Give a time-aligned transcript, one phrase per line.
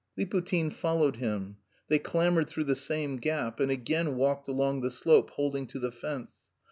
[0.17, 1.57] Liputin followed him.
[1.87, 5.91] They clambered through the same gap and again walked along the slope holding to the
[5.91, 6.33] fence.